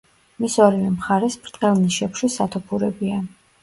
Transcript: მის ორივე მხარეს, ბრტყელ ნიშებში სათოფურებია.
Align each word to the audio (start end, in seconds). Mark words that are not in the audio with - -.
მის 0.43 0.55
ორივე 0.67 0.87
მხარეს, 0.95 1.39
ბრტყელ 1.45 1.79
ნიშებში 1.85 2.35
სათოფურებია. 2.41 3.25